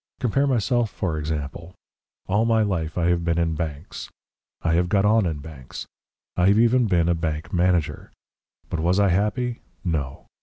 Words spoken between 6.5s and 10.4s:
even been a bank manager. But was I happy? No.